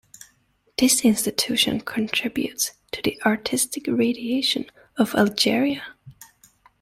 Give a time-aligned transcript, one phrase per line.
[0.79, 4.65] This institution contributed to the artistic radiation
[4.97, 5.93] of Algeria.